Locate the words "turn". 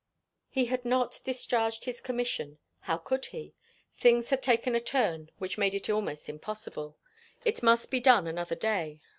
4.79-5.29